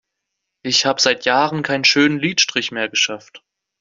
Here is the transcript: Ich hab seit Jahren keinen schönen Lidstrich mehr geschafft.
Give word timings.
Ich 0.63 0.87
hab 0.87 0.99
seit 0.99 1.25
Jahren 1.25 1.61
keinen 1.61 1.83
schönen 1.83 2.17
Lidstrich 2.17 2.71
mehr 2.71 2.89
geschafft. 2.89 3.43